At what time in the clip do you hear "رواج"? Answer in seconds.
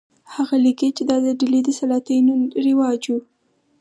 2.65-3.01